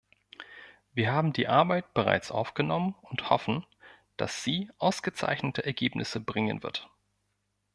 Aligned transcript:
Wir 0.95 1.11
haben 1.13 1.31
die 1.31 1.47
Arbeit 1.47 1.93
bereits 1.93 2.31
aufgenommen 2.31 2.95
und 3.03 3.29
hoffen, 3.29 3.67
dass 4.17 4.43
sie 4.43 4.71
ausgezeichnete 4.79 5.63
Ergebnisse 5.63 6.19
bringen 6.19 6.63
wird. 6.63 6.89